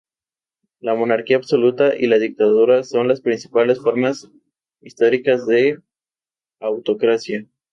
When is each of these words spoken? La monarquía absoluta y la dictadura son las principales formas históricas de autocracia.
La 0.79 0.95
monarquía 0.95 1.37
absoluta 1.37 1.95
y 1.95 2.07
la 2.07 2.17
dictadura 2.17 2.81
son 2.83 3.07
las 3.07 3.21
principales 3.21 3.77
formas 3.79 4.31
históricas 4.81 5.45
de 5.45 5.79
autocracia. 6.59 7.45